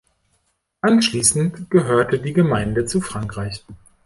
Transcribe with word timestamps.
Anschliessend 0.81 1.69
gehörte 1.69 2.17
die 2.17 2.33
Gemeinde 2.33 2.87
zu 2.87 3.01
Frankreich. 3.01 3.63